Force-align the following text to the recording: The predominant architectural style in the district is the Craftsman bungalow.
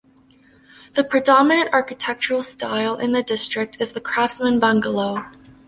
The 0.93 1.03
predominant 1.03 1.69
architectural 1.73 2.41
style 2.41 2.97
in 2.97 3.11
the 3.11 3.21
district 3.21 3.79
is 3.79 3.93
the 3.93 4.01
Craftsman 4.01 4.57
bungalow. 4.59 5.23